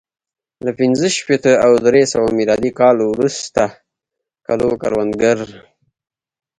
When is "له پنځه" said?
0.65-1.07